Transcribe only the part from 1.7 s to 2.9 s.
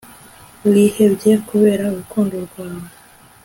urukundo rwawe